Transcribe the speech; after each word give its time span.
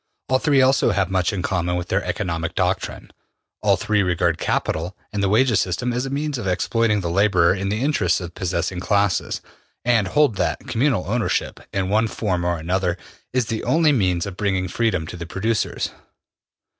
All 0.29 0.39
three 0.39 0.63
also 0.63 0.89
have 0.93 1.11
much 1.11 1.31
in 1.31 1.43
common 1.43 1.75
in 1.77 1.83
their 1.87 2.03
economic 2.03 2.55
doctrine. 2.55 3.11
All 3.61 3.77
three 3.77 4.01
regard 4.01 4.39
capital 4.39 4.97
and 5.13 5.21
the 5.21 5.29
wages 5.29 5.61
system 5.61 5.93
as 5.93 6.07
a 6.07 6.09
means 6.09 6.39
of 6.39 6.47
exploiting 6.47 7.01
the 7.01 7.07
laborer 7.11 7.53
in 7.53 7.69
the 7.69 7.83
interests 7.83 8.19
of 8.19 8.29
the 8.33 8.39
possessing 8.39 8.79
classes, 8.79 9.41
and 9.85 10.07
hold 10.07 10.37
that 10.37 10.61
communal 10.61 11.05
ownership, 11.05 11.59
in 11.71 11.89
one 11.89 12.07
form 12.07 12.43
or 12.43 12.57
another, 12.57 12.97
is 13.31 13.45
the 13.45 13.63
only 13.63 13.91
means 13.91 14.25
of 14.25 14.37
bringing 14.37 14.67
freedom 14.67 15.05
to 15.05 15.15
the 15.15 15.27
producers. 15.27 15.91